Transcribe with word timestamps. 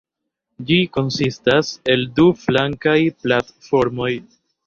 Ĝi 0.69 0.77
konsistas 0.97 1.69
el 1.95 2.07
du 2.19 2.27
flankaj 2.45 2.97
platformoj. 3.27 4.11